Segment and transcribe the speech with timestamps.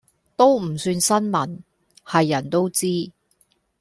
[0.35, 1.59] 都唔算新聞，
[2.05, 3.11] 係人都知